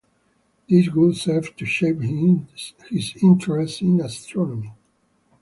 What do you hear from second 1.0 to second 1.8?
serve to